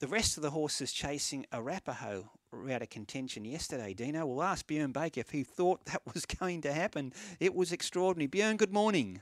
the 0.00 0.08
rest 0.08 0.38
of 0.38 0.42
the 0.42 0.50
horses 0.50 0.92
chasing 0.92 1.46
Arapaho 1.52 2.30
were 2.50 2.70
out 2.70 2.82
of 2.82 2.88
contention 2.88 3.44
yesterday, 3.44 3.94
Dino. 3.94 4.26
We'll 4.26 4.42
ask 4.42 4.66
Bjorn 4.66 4.92
Baker 4.92 5.20
if 5.20 5.30
he 5.30 5.44
thought 5.44 5.84
that 5.84 6.02
was 6.12 6.24
going 6.26 6.62
to 6.62 6.72
happen. 6.72 7.12
It 7.38 7.54
was 7.54 7.70
extraordinary. 7.70 8.26
Bjorn, 8.26 8.56
good 8.56 8.72
morning. 8.72 9.20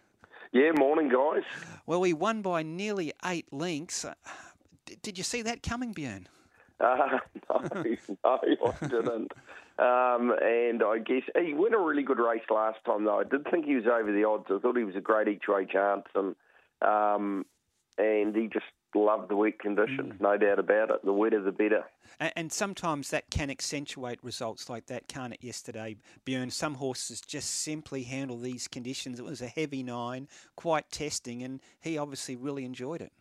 Yeah, 0.53 0.71
morning, 0.79 1.11
guys. 1.11 1.43
Well, 1.85 2.01
we 2.01 2.13
won 2.13 2.43
by 2.43 2.63
nearly 2.63 3.13
eight 3.25 3.53
lengths. 3.53 4.05
Uh, 4.05 4.15
did 5.03 5.19
you 5.19 5.25
see 5.25 5.43
that 5.43 5.63
coming, 5.63 5.93
Bjorn? 5.93 6.29
Uh, 6.81 7.19
no, 7.51 7.83
no, 8.25 8.39
I 8.81 8.87
didn't. 8.87 9.33
Um, 9.81 10.33
and 10.41 10.81
I 10.81 10.99
guess 11.05 11.23
he 11.45 11.53
won 11.53 11.75
a 11.75 11.79
really 11.79 12.05
good 12.05 12.21
race 12.21 12.45
last 12.49 12.79
time, 12.87 13.05
though. 13.05 13.19
I 13.19 13.25
did 13.25 13.51
think 13.51 13.65
he 13.65 13.75
was 13.75 13.87
over 13.87 14.13
the 14.13 14.23
odds. 14.23 14.45
I 14.49 14.61
thought 14.61 14.77
he 14.77 14.85
was 14.85 14.95
a 14.95 15.01
great 15.01 15.27
each 15.27 15.49
way 15.49 15.67
chance, 15.67 16.05
and 16.15 16.37
um, 16.81 17.45
and 17.99 18.37
he 18.37 18.47
just 18.47 18.67
loved 18.95 19.29
the 19.29 19.37
wet 19.37 19.59
conditions, 19.59 20.15
mm. 20.15 20.21
no 20.21 20.37
doubt 20.37 20.59
about 20.59 20.91
it. 20.91 21.05
The 21.05 21.13
wetter, 21.13 21.43
the 21.43 21.53
better. 21.53 21.85
And, 22.21 22.33
and, 22.37 22.53
sometimes 22.53 23.11
that 23.11 23.31
can 23.31 23.51
accentuate 23.51 24.19
results 24.23 24.69
like 24.69 24.87
that, 24.87 25.09
can't 25.09 25.33
it? 25.33 25.43
Yesterday, 25.43 25.97
Bjorn, 26.25 26.51
some 26.51 26.75
horses 26.75 27.21
just 27.21 27.51
simply 27.51 28.03
handle 28.03 28.39
these 28.39 28.67
conditions. 28.67 29.19
It 29.19 29.25
was 29.25 29.43
a 29.43 29.49
heavy 29.49 29.83
nine, 29.83 30.29
quite 30.57 30.91
testing, 30.91 31.43
and 31.43 31.61
he 31.81 31.99
obviously 31.99 32.37
really 32.37 32.65
enjoyed 32.65 33.03
it. 33.03 33.13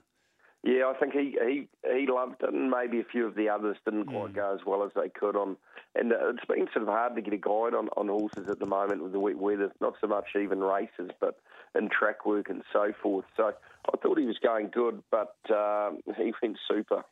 Yeah, 0.64 0.92
I 0.94 1.00
think 1.00 1.14
he, 1.14 1.38
he, 1.40 1.68
he 1.90 2.08
loved 2.08 2.42
it, 2.42 2.54
and 2.54 2.70
maybe 2.70 3.00
a 3.00 3.04
few 3.04 3.26
of 3.26 3.36
the 3.36 3.48
others 3.48 3.78
didn't 3.86 4.08
quite 4.08 4.34
mm. 4.34 4.36
go 4.36 4.54
as 4.54 4.66
well 4.66 4.84
as 4.84 4.92
they 4.96 5.08
could 5.08 5.36
on. 5.36 5.56
And 5.96 6.12
uh, 6.12 6.30
it's 6.30 6.46
been 6.46 6.68
sort 6.74 6.84
of 6.84 6.88
hard 6.88 7.16
to 7.16 7.22
get 7.22 7.34
a 7.34 7.38
guide 7.38 7.74
on, 7.74 7.90
on 7.96 8.08
horses 8.08 8.50
at 8.50 8.60
the 8.60 8.66
moment 8.66 9.04
with 9.04 9.12
the 9.12 9.20
wet 9.20 9.38
weather. 9.38 9.72
Not 9.80 9.94
so 10.02 10.08
much 10.08 10.30
even 10.40 10.60
races, 10.60 11.12
but 11.22 11.40
in 11.76 11.90
track 11.90 12.26
work 12.26 12.50
and 12.50 12.64
so 12.74 12.92
forth. 13.02 13.26
So 13.38 13.54
I 13.94 13.98
thought 13.98 14.18
he 14.18 14.26
was 14.26 14.40
going 14.40 14.70
good, 14.74 15.04
but 15.12 15.36
um, 15.50 16.00
he 16.18 16.34
went 16.42 16.58
super. 16.68 17.04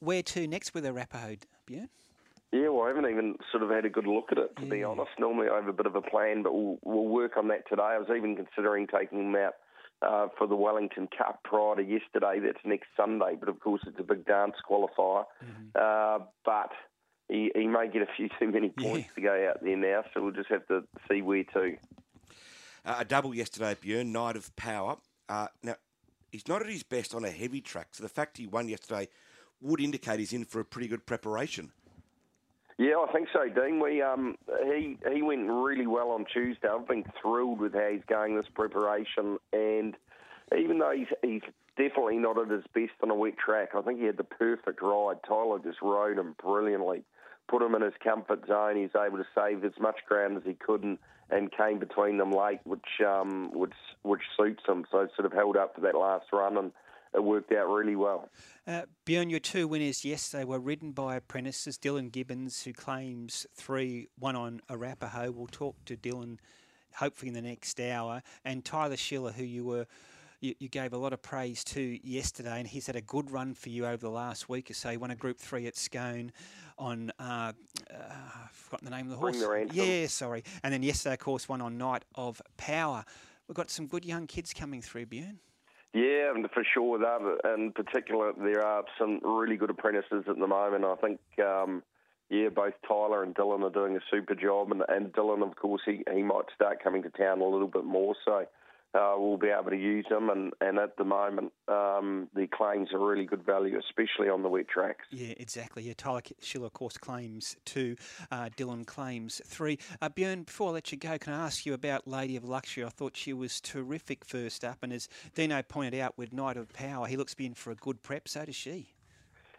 Where 0.00 0.22
to 0.22 0.46
next 0.46 0.74
with 0.74 0.84
Arapaho, 0.84 1.36
Bjorn? 1.66 1.88
Yeah, 2.52 2.68
well, 2.68 2.82
I 2.82 2.88
haven't 2.88 3.08
even 3.08 3.36
sort 3.52 3.62
of 3.62 3.70
had 3.70 3.84
a 3.84 3.88
good 3.90 4.08
look 4.08 4.32
at 4.32 4.38
it, 4.38 4.56
to 4.56 4.64
yeah. 4.64 4.70
be 4.70 4.84
honest. 4.84 5.12
Normally 5.18 5.48
I 5.48 5.54
have 5.54 5.68
a 5.68 5.72
bit 5.72 5.86
of 5.86 5.94
a 5.94 6.02
plan, 6.02 6.42
but 6.42 6.52
we'll, 6.52 6.78
we'll 6.84 7.06
work 7.06 7.36
on 7.36 7.48
that 7.48 7.68
today. 7.68 7.82
I 7.82 7.98
was 7.98 8.08
even 8.14 8.34
considering 8.34 8.88
taking 8.88 9.20
him 9.20 9.36
out 9.36 9.54
uh, 10.02 10.28
for 10.36 10.46
the 10.46 10.56
Wellington 10.56 11.08
Cup 11.16 11.40
prior 11.44 11.76
to 11.76 11.82
yesterday. 11.82 12.40
That's 12.40 12.64
next 12.64 12.88
Sunday, 12.96 13.36
but 13.38 13.48
of 13.48 13.60
course 13.60 13.82
it's 13.86 13.98
a 13.98 14.02
big 14.02 14.24
dance 14.24 14.54
qualifier. 14.68 15.24
Mm-hmm. 15.44 15.68
Uh, 15.74 16.24
but 16.44 16.70
he, 17.28 17.50
he 17.54 17.66
may 17.66 17.88
get 17.88 18.02
a 18.02 18.08
few 18.16 18.28
too 18.38 18.50
many 18.50 18.70
points 18.70 19.08
yeah. 19.08 19.14
to 19.14 19.20
go 19.20 19.50
out 19.50 19.62
there 19.62 19.76
now, 19.76 20.04
so 20.12 20.22
we'll 20.22 20.32
just 20.32 20.50
have 20.50 20.66
to 20.68 20.82
see 21.08 21.22
where 21.22 21.44
to. 21.44 21.76
Uh, 22.84 22.96
a 22.98 23.04
double 23.04 23.34
yesterday, 23.34 23.76
Bjorn, 23.80 24.12
Night 24.12 24.36
of 24.36 24.54
Power. 24.56 24.96
Uh, 25.28 25.48
now, 25.62 25.76
he's 26.32 26.48
not 26.48 26.62
at 26.62 26.68
his 26.68 26.82
best 26.82 27.14
on 27.14 27.24
a 27.24 27.30
heavy 27.30 27.60
track, 27.60 27.88
so 27.92 28.02
the 28.02 28.08
fact 28.08 28.38
he 28.38 28.46
won 28.46 28.68
yesterday 28.68 29.08
would 29.60 29.80
indicate 29.80 30.18
he's 30.18 30.32
in 30.32 30.44
for 30.44 30.60
a 30.60 30.64
pretty 30.64 30.88
good 30.88 31.06
preparation. 31.06 31.72
Yeah, 32.80 33.04
I 33.06 33.12
think 33.12 33.28
so, 33.30 33.46
Dean. 33.46 33.78
We 33.78 34.00
um, 34.00 34.36
he 34.64 34.96
he 35.12 35.20
went 35.20 35.50
really 35.50 35.86
well 35.86 36.12
on 36.12 36.24
Tuesday. 36.24 36.66
I've 36.66 36.88
been 36.88 37.04
thrilled 37.20 37.60
with 37.60 37.74
how 37.74 37.90
he's 37.92 38.00
going 38.08 38.36
this 38.36 38.46
preparation, 38.54 39.36
and 39.52 39.94
even 40.58 40.78
though 40.78 40.90
he's 40.96 41.08
he's 41.22 41.42
definitely 41.76 42.16
not 42.16 42.38
at 42.38 42.48
his 42.48 42.64
best 42.72 42.92
on 43.02 43.10
a 43.10 43.14
wet 43.14 43.36
track, 43.36 43.74
I 43.74 43.82
think 43.82 44.00
he 44.00 44.06
had 44.06 44.16
the 44.16 44.24
perfect 44.24 44.80
ride. 44.80 45.18
Tyler 45.28 45.58
just 45.58 45.82
rode 45.82 46.16
him 46.16 46.34
brilliantly, 46.42 47.02
put 47.48 47.60
him 47.60 47.74
in 47.74 47.82
his 47.82 47.92
comfort 48.02 48.46
zone. 48.46 48.76
He's 48.76 48.96
able 48.96 49.18
to 49.18 49.26
save 49.34 49.62
as 49.62 49.78
much 49.78 49.96
ground 50.08 50.38
as 50.38 50.44
he 50.46 50.54
could, 50.54 50.82
and, 50.82 50.96
and 51.28 51.52
came 51.52 51.80
between 51.80 52.16
them 52.16 52.32
late, 52.32 52.60
which 52.64 53.02
um, 53.06 53.50
which 53.52 53.74
which 54.04 54.22
suits 54.38 54.62
him. 54.66 54.86
So 54.90 55.06
sort 55.16 55.26
of 55.26 55.34
held 55.34 55.58
up 55.58 55.74
for 55.74 55.82
that 55.82 55.94
last 55.94 56.28
run 56.32 56.56
and 56.56 56.72
it 57.14 57.22
worked 57.22 57.52
out 57.52 57.68
really 57.68 57.96
well. 57.96 58.28
Uh, 58.66 58.82
Bjorn, 59.04 59.30
your 59.30 59.40
two 59.40 59.66
winners 59.66 60.04
yesterday 60.04 60.44
were 60.44 60.60
ridden 60.60 60.92
by 60.92 61.16
apprentices. 61.16 61.76
Dylan 61.76 62.12
Gibbons, 62.12 62.62
who 62.62 62.72
claims 62.72 63.46
three, 63.54 64.08
one 64.18 64.36
on 64.36 64.60
Arapaho. 64.68 65.32
We'll 65.32 65.48
talk 65.48 65.76
to 65.86 65.96
Dylan 65.96 66.38
hopefully 66.94 67.28
in 67.28 67.34
the 67.34 67.42
next 67.42 67.80
hour. 67.80 68.22
And 68.44 68.64
Tyler 68.64 68.96
Schiller, 68.96 69.32
who 69.32 69.44
you 69.44 69.64
were 69.64 69.86
you, 70.40 70.54
you, 70.58 70.68
gave 70.68 70.94
a 70.94 70.96
lot 70.96 71.12
of 71.12 71.20
praise 71.20 71.62
to 71.64 71.98
yesterday, 72.02 72.58
and 72.58 72.66
he's 72.66 72.86
had 72.86 72.96
a 72.96 73.02
good 73.02 73.30
run 73.30 73.52
for 73.52 73.68
you 73.68 73.84
over 73.84 73.98
the 73.98 74.10
last 74.10 74.48
week 74.48 74.70
or 74.70 74.74
so. 74.74 74.88
He 74.88 74.96
won 74.96 75.10
a 75.10 75.14
Group 75.14 75.38
Three 75.38 75.66
at 75.66 75.76
Scone 75.76 76.32
on 76.78 77.12
uh, 77.18 77.22
uh, 77.22 77.52
I've 77.92 78.50
forgotten 78.50 78.86
the 78.86 78.96
name 78.96 79.04
of 79.04 79.10
the 79.10 79.18
horse. 79.18 79.38
The 79.38 79.68
yeah, 79.72 80.06
sorry. 80.06 80.44
And 80.62 80.72
then 80.72 80.82
yesterday, 80.82 81.12
of 81.12 81.18
course, 81.18 81.46
one 81.46 81.60
on 81.60 81.76
Night 81.76 82.04
of 82.14 82.40
Power. 82.56 83.04
We've 83.48 83.56
got 83.56 83.70
some 83.70 83.86
good 83.86 84.04
young 84.04 84.26
kids 84.26 84.54
coming 84.54 84.80
through, 84.80 85.06
Bjorn. 85.06 85.40
Yeah, 85.92 86.30
and 86.34 86.48
for 86.52 86.62
sure. 86.62 86.98
That 86.98 87.54
in 87.56 87.72
particular, 87.72 88.32
there 88.38 88.64
are 88.64 88.84
some 88.98 89.20
really 89.24 89.56
good 89.56 89.70
apprentices 89.70 90.24
at 90.28 90.38
the 90.38 90.46
moment. 90.46 90.84
I 90.84 90.94
think, 90.96 91.20
um, 91.44 91.82
yeah, 92.28 92.48
both 92.48 92.74
Tyler 92.86 93.24
and 93.24 93.34
Dylan 93.34 93.64
are 93.64 93.70
doing 93.70 93.96
a 93.96 94.00
super 94.10 94.36
job, 94.36 94.70
and, 94.70 94.82
and 94.88 95.12
Dylan, 95.12 95.42
of 95.42 95.56
course, 95.56 95.82
he 95.84 96.04
he 96.12 96.22
might 96.22 96.44
start 96.54 96.82
coming 96.82 97.02
to 97.02 97.10
town 97.10 97.40
a 97.40 97.44
little 97.44 97.66
bit 97.68 97.84
more. 97.84 98.14
So 98.24 98.46
uh, 98.94 99.14
we'll 99.16 99.36
be 99.36 99.48
able 99.48 99.70
to 99.70 99.76
use 99.76 100.06
them. 100.08 100.30
And, 100.30 100.52
and 100.60 100.78
at 100.78 100.96
the 100.96 101.04
moment, 101.04 101.52
um, 101.68 102.28
the 102.34 102.46
claims 102.46 102.88
are 102.92 102.98
really 102.98 103.24
good 103.24 103.44
value, 103.44 103.78
especially 103.78 104.28
on 104.28 104.42
the 104.42 104.48
wet 104.48 104.68
tracks. 104.68 105.06
Yeah, 105.10 105.34
exactly. 105.36 105.82
Yeah, 105.84 105.94
Tyler 105.96 106.22
Schiller, 106.40 106.66
of 106.66 106.72
course, 106.72 106.96
claims 106.96 107.56
two. 107.64 107.96
Uh, 108.30 108.48
Dylan 108.56 108.86
claims 108.86 109.40
three. 109.46 109.78
Uh, 110.02 110.08
Bjorn, 110.08 110.42
before 110.44 110.70
I 110.70 110.72
let 110.72 110.92
you 110.92 110.98
go, 110.98 111.18
can 111.18 111.32
I 111.32 111.46
ask 111.46 111.64
you 111.64 111.74
about 111.74 112.08
Lady 112.08 112.36
of 112.36 112.44
Luxury? 112.44 112.84
I 112.84 112.88
thought 112.88 113.16
she 113.16 113.32
was 113.32 113.60
terrific 113.60 114.24
first 114.24 114.64
up. 114.64 114.78
And 114.82 114.92
as 114.92 115.08
Dino 115.34 115.62
pointed 115.62 116.00
out 116.00 116.18
with 116.18 116.32
Night 116.32 116.56
of 116.56 116.72
Power, 116.72 117.06
he 117.06 117.16
looks 117.16 117.32
to 117.32 117.36
be 117.36 117.46
in 117.46 117.54
for 117.54 117.70
a 117.70 117.76
good 117.76 118.02
prep. 118.02 118.28
So 118.28 118.44
does 118.44 118.56
she. 118.56 118.94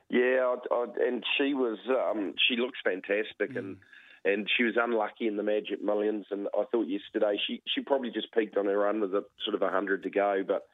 Yeah, 0.10 0.56
I, 0.72 0.76
I, 0.76 0.86
and 1.08 1.24
she 1.38 1.54
was. 1.54 1.78
Um, 1.88 2.34
she 2.48 2.58
looks 2.58 2.80
fantastic, 2.84 3.54
mm. 3.54 3.58
and 3.58 3.78
and 4.24 4.48
she 4.56 4.64
was 4.64 4.76
unlucky 4.78 5.28
in 5.28 5.38
the 5.38 5.44
Magic 5.44 5.84
Millions. 5.84 6.26
And 6.32 6.48
I 6.58 6.64
thought 6.72 6.88
yesterday 6.88 7.40
she 7.48 7.62
she 7.74 7.82
probably 7.82 8.12
just 8.12 8.34
peaked 8.34 8.58
on 8.58 8.66
her 8.66 8.78
run 8.78 9.02
with 9.02 9.14
a 9.14 9.24
sort 9.44 9.56
of 9.56 9.62
a 9.62 9.70
hundred 9.70 10.04
to 10.04 10.10
go, 10.10 10.44
but 10.48 10.68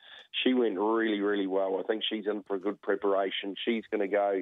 she 0.43 0.53
went 0.53 0.77
really 0.77 1.21
really 1.21 1.47
well. 1.47 1.79
I 1.79 1.83
think 1.83 2.03
she's 2.07 2.25
in 2.27 2.43
for 2.43 2.55
a 2.55 2.59
good 2.59 2.81
preparation. 2.81 3.55
She's 3.65 3.83
going 3.91 4.09
to 4.09 4.15
go 4.15 4.41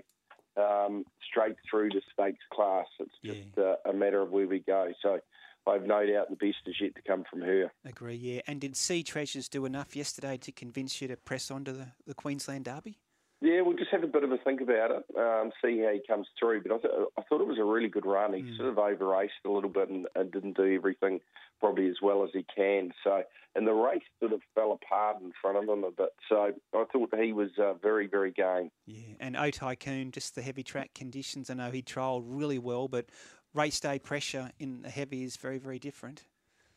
um, 0.57 1.05
straight 1.29 1.55
through 1.69 1.89
to 1.91 2.01
stakes 2.13 2.43
class. 2.51 2.87
It's 2.99 3.11
just 3.23 3.57
yeah. 3.57 3.75
a, 3.85 3.89
a 3.91 3.93
matter 3.93 4.21
of 4.21 4.31
where 4.31 4.47
we 4.47 4.59
go. 4.59 4.91
So. 5.01 5.19
I've 5.67 5.87
no 5.87 6.05
doubt 6.05 6.29
the 6.29 6.35
best 6.35 6.57
is 6.67 6.75
yet 6.79 6.93
to 6.93 7.01
come 7.01 7.23
from 7.27 7.41
her. 7.41 7.71
Agree, 7.83 8.13
yeah. 8.13 8.41
And 8.45 8.61
did 8.61 8.77
Sea 8.77 9.01
Treasures 9.01 9.49
do 9.49 9.65
enough 9.65 9.95
yesterday 9.95 10.37
to 10.37 10.51
convince 10.51 11.01
you 11.01 11.07
to 11.07 11.17
press 11.17 11.49
on 11.49 11.63
to 11.63 11.73
the, 11.73 11.87
the 12.05 12.13
Queensland 12.13 12.65
Derby? 12.65 12.99
Yeah, 13.41 13.61
we'll 13.61 13.77
just 13.77 13.91
have 13.91 14.03
a 14.03 14.07
bit 14.07 14.23
of 14.23 14.31
a 14.31 14.37
think 14.37 14.61
about 14.61 14.91
it, 14.91 15.03
um, 15.17 15.51
see 15.63 15.81
how 15.81 15.91
he 15.91 16.01
comes 16.07 16.27
through. 16.39 16.63
But 16.63 16.71
I, 16.71 16.77
th- 16.77 16.93
I 17.17 17.21
thought 17.23 17.41
it 17.41 17.47
was 17.47 17.59
a 17.59 17.65
really 17.65 17.89
good 17.89 18.05
run. 18.05 18.33
He 18.33 18.41
mm. 18.41 18.57
sort 18.57 18.69
of 18.69 18.77
over 18.77 19.07
raced 19.07 19.33
a 19.45 19.49
little 19.49 19.69
bit 19.69 19.89
and, 19.89 20.07
and, 20.15 20.31
didn't 20.31 20.55
do 20.55 20.73
everything 20.73 21.19
probably 21.59 21.87
as 21.87 21.97
well 22.01 22.23
as 22.23 22.29
he 22.33 22.45
can. 22.55 22.91
So, 23.03 23.23
and 23.55 23.67
the 23.67 23.73
race 23.73 24.03
sort 24.19 24.33
of 24.33 24.41
fell 24.53 24.71
apart 24.71 25.21
in 25.21 25.31
front 25.41 25.57
of 25.57 25.63
him 25.63 25.83
a 25.83 25.91
bit. 25.91 26.09
So 26.29 26.51
I 26.73 26.83
thought 26.91 27.09
he 27.21 27.33
was 27.33 27.49
uh, 27.59 27.73
very, 27.73 28.07
very 28.07 28.31
game. 28.31 28.71
Yeah, 28.85 29.15
and 29.19 29.35
O 29.35 29.51
Tycoon, 29.51 30.11
just 30.11 30.35
the 30.35 30.41
heavy 30.41 30.63
track 30.63 30.93
conditions. 30.93 31.49
I 31.49 31.55
know 31.55 31.71
he 31.71 31.81
trialled 31.81 32.23
really 32.25 32.59
well, 32.59 32.87
but 32.87 33.05
race 33.53 33.79
day 33.79 33.99
pressure 33.99 34.51
in 34.59 34.81
the 34.81 34.89
heavy 34.89 35.23
is 35.23 35.37
very, 35.37 35.57
very 35.57 35.79
different. 35.79 36.23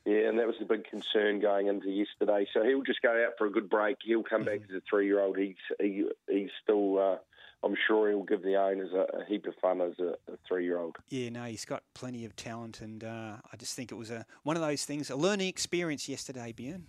Yeah, 0.09 0.27
and 0.27 0.39
that 0.39 0.47
was 0.47 0.57
the 0.59 0.65
big 0.65 0.89
concern 0.89 1.39
going 1.39 1.67
into 1.67 1.91
yesterday. 1.91 2.47
So 2.55 2.65
he'll 2.65 2.83
just 2.83 3.03
go 3.03 3.11
out 3.11 3.35
for 3.37 3.47
a 3.47 3.51
good 3.51 3.69
break. 3.69 3.99
He'll 4.03 4.23
come 4.23 4.43
back 4.43 4.61
as 4.67 4.75
a 4.75 4.81
three-year-old. 4.89 5.37
He's 5.37 5.57
he, 5.79 6.09
he's 6.31 6.49
still. 6.63 6.99
Uh, 6.99 7.17
I'm 7.63 7.77
sure 7.87 8.09
he'll 8.09 8.23
give 8.23 8.43
the 8.43 8.57
owners 8.57 8.91
a, 8.95 9.19
a 9.19 9.25
heap 9.29 9.47
of 9.47 9.55
fun 9.61 9.83
as 9.83 9.99
a, 9.99 10.13
a, 10.33 10.39
three-year-old. 10.47 10.97
Yeah, 11.11 11.29
no, 11.29 11.45
he's 11.45 11.67
got 11.67 11.83
plenty 11.93 12.25
of 12.25 12.35
talent, 12.37 12.81
and 12.81 13.05
uh, 13.05 13.37
I 13.53 13.57
just 13.59 13.75
think 13.75 13.93
it 13.93 13.97
was 13.97 14.11
a 14.11 14.25
one 14.45 14.57
of 14.57 14.63
those 14.63 14.87
things, 14.87 15.11
a 15.11 15.17
learning 15.17 15.49
experience 15.49 16.09
yesterday, 16.09 16.55
Bjorn. 16.57 16.87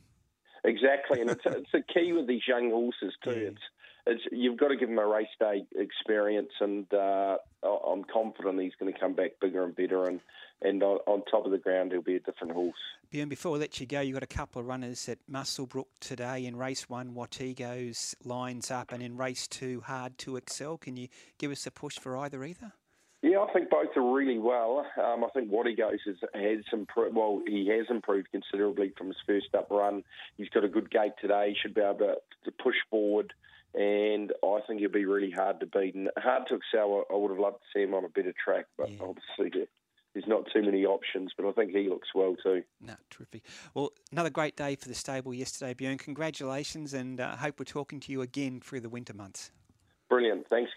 Exactly, 0.64 1.20
and 1.20 1.30
it's 1.30 1.46
a, 1.46 1.58
it's 1.58 1.74
a 1.74 1.94
key 1.94 2.14
with 2.14 2.26
these 2.26 2.48
young 2.48 2.70
horses 2.70 3.16
too. 3.22 3.32
Yeah. 3.32 3.50
It's 3.50 3.62
it's 4.10 4.24
you've 4.32 4.58
got 4.58 4.70
to 4.70 4.76
give 4.76 4.90
him 4.90 5.00
a 5.00 5.06
race 5.06 5.28
day 5.40 5.66
experience, 5.76 6.52
and 6.60 6.92
uh, 6.94 7.38
I'm 7.64 8.04
confident 8.12 8.62
he's 8.62 8.74
going 8.80 8.94
to 8.94 9.00
come 9.00 9.14
back 9.14 9.34
bigger 9.40 9.64
and 9.64 9.76
better, 9.76 10.06
and 10.06 10.20
and 10.62 10.84
on, 10.84 10.98
on, 11.08 11.24
top 11.32 11.46
of 11.46 11.52
the 11.52 11.58
ground 11.58 11.94
he'll 11.94 12.02
be 12.02 12.16
a 12.16 12.20
different 12.20 12.54
horse. 12.54 12.76
Bjorn, 13.12 13.30
before 13.30 13.54
we 13.54 13.60
let 13.60 13.80
you 13.80 13.86
go, 13.86 14.02
you've 14.02 14.14
got 14.14 14.24
a 14.24 14.28
couple 14.28 14.60
of 14.60 14.68
runners 14.68 15.08
at 15.08 15.20
Muswellbrook 15.32 15.86
today. 16.02 16.46
In 16.46 16.56
race 16.58 16.90
one, 16.90 17.14
Wategos 17.14 18.16
lines 18.26 18.70
up, 18.70 18.92
and 18.92 19.02
in 19.02 19.16
race 19.16 19.48
two, 19.48 19.82
Hard 19.82 20.18
to 20.20 20.36
Excel. 20.36 20.78
Can 20.78 20.98
you 20.98 21.08
give 21.38 21.52
us 21.52 21.66
a 21.66 21.72
push 21.72 21.98
for 21.98 22.18
either 22.18 22.44
either? 22.44 22.74
Yeah, 23.22 23.40
I 23.40 23.52
think 23.52 23.70
both 23.70 23.90
are 23.98 24.14
really 24.14 24.38
well. 24.38 24.86
Um, 24.98 25.26
I 25.26 25.28
think 25.34 25.52
Wategos 25.52 26.00
has, 26.06 26.16
has 26.34 26.64
improved. 26.72 27.16
Well, 27.16 27.42
he 27.46 27.68
has 27.68 27.88
improved 27.90 28.32
considerably 28.32 28.94
from 28.98 29.08
his 29.08 29.18
first 29.28 29.54
up 29.54 29.68
run. 29.70 30.04
He's 30.38 30.50
got 30.50 30.64
a 30.64 30.70
good 30.70 30.90
gait 30.90 31.14
today. 31.20 31.50
He 31.50 31.56
should 31.62 31.74
be 31.74 31.82
able 31.82 31.98
to, 32.00 32.16
to 32.46 32.52
push 32.52 32.78
forward 32.90 33.34
and 33.74 34.34
I 34.44 34.60
think 34.66 34.80
he'll 34.80 34.90
be 34.90 35.06
really 35.06 35.32
hard 35.32 35.60
to 35.60 35.66
beat 35.66 35.96
and 35.96 36.10
hard 36.18 36.48
to 36.48 36.56
excel. 36.56 37.06
I 37.10 37.16
would 37.16 37.30
have 37.30 37.40
loved 37.40 37.58
to 37.58 37.68
see 37.74 37.84
him 37.84 37.94
on 37.94 38.04
a 38.04 38.10
better 38.10 38.34
track, 38.44 38.66
but 38.78 38.90
yeah. 38.90 38.98
obviously 39.02 39.68
there's 40.14 40.28
not 40.28 40.48
too 40.52 40.64
many 40.64 40.86
options. 40.86 41.32
But 41.38 41.48
I 41.48 41.52
think 41.52 41.72
he 41.72 41.88
looks 41.88 42.10
well 42.16 42.36
too. 42.42 42.64
No, 42.82 42.96
terrific. 43.10 43.44
Well, 43.74 43.92
another 44.12 44.32
great 44.32 44.58
day 44.58 44.76
for 44.76 44.88
the 44.88 44.96
stable 44.96 45.34
yesterday, 45.34 45.74
Bjorn. 45.74 46.00
Congratulations, 46.00 46.94
and 46.94 47.22
I 47.22 47.32
uh, 47.32 47.36
hope 47.38 47.60
we're 47.60 47.66
talking 47.66 48.00
to 48.02 48.12
you 48.12 48.22
again 48.22 48.60
through 48.60 48.82
the 48.82 48.90
winter 48.90 49.14
months. 49.14 49.52
Brilliant. 50.10 50.48
Thanks. 50.50 50.72